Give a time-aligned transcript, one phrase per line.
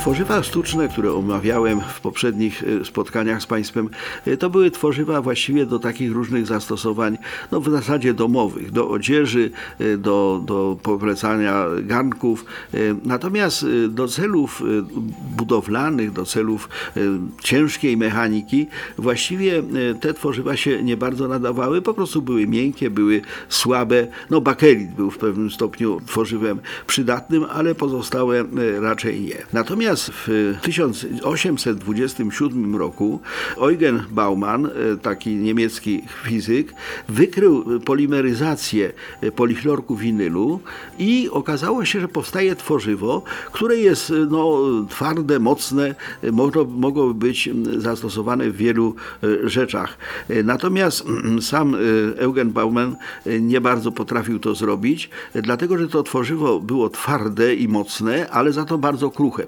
[0.00, 3.88] Tworzywa sztuczne, które omawiałem w poprzednich e, spotkaniach z Państwem,
[4.26, 7.18] e, to były tworzywa właściwie do takich różnych zastosowań,
[7.52, 12.44] no w zasadzie domowych, do odzieży, e, do, do powlecania garnków.
[13.04, 14.62] Natomiast do celów
[15.36, 16.68] budowlanych, do celów
[17.42, 18.66] ciężkiej mechaniki,
[18.98, 19.62] właściwie
[20.00, 24.06] te tworzywa się nie bardzo nadawały, po prostu były miękkie, były słabe.
[24.30, 28.44] No bakelit był w pewnym stopniu tworzywem przydatnym, ale pozostałe
[28.80, 29.36] raczej nie.
[29.52, 33.20] Natomiast Natomiast w 1827 roku
[33.56, 34.70] Eugen Baumann, e,
[35.02, 36.74] taki niemiecki fizyk,
[37.08, 38.92] wykrył polimeryzację
[39.36, 40.60] polichlorku winylu
[40.98, 43.22] i okazało się, że powstaje tworzywo,
[43.52, 45.94] które jest no, twarde, mocne,
[46.32, 48.94] mogło, mogłoby być zastosowane w wielu
[49.44, 49.98] rzeczach.
[50.44, 51.04] Natomiast
[51.40, 51.76] sam
[52.16, 52.96] Eugen Baumann
[53.40, 58.64] nie bardzo potrafił to zrobić, dlatego że to tworzywo było twarde i mocne, ale za
[58.64, 59.46] to bardzo kruche,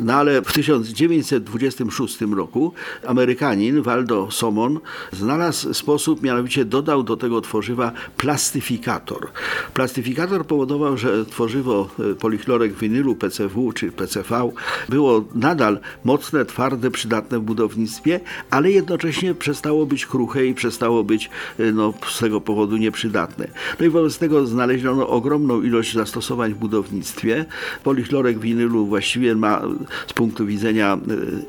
[0.00, 2.72] no ale w 1926 roku
[3.06, 4.80] Amerykanin Waldo Somon
[5.12, 9.28] znalazł sposób, mianowicie dodał do tego tworzywa plastyfikator.
[9.74, 14.50] Plastyfikator powodował, że tworzywo e, polichlorek winylu PCW czy PCV
[14.88, 21.30] było nadal mocne, twarde, przydatne w budownictwie, ale jednocześnie przestało być kruche i przestało być
[21.58, 23.48] e, no, z tego powodu nieprzydatne.
[23.80, 27.44] No i wobec tego znaleziono ogromną ilość zastosowań w budownictwie.
[27.84, 29.62] Polichlorek winylu właściwie właściwie ma
[30.06, 30.98] z punktu widzenia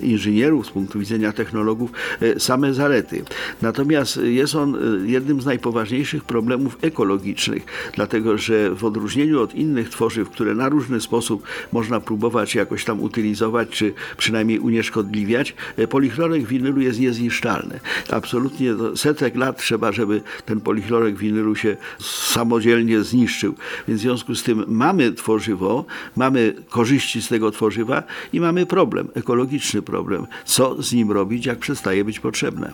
[0.00, 3.24] e, inżynierów, z punktu widzenia technologów e, same zalety.
[3.62, 9.88] Natomiast jest on e, jednym z najpoważniejszych problemów ekologicznych, dlatego że w odróżnieniu od innych
[9.88, 15.54] tworzyw, które na różny sposób można próbować jakoś tam utylizować, czy przynajmniej unieszkodliwiać,
[15.90, 17.80] polichlorek winylu jest niezniszczalny.
[18.10, 23.54] Absolutnie setek lat trzeba, żeby ten polichlorek winylu się samodzielnie zniszczył.
[23.88, 25.84] Więc w związku z tym mamy tworzywo,
[26.16, 28.02] mamy korzyści z tworzywa
[28.32, 30.26] i mamy problem, ekologiczny problem.
[30.44, 32.72] Co z nim robić, jak przestaje być potrzebne?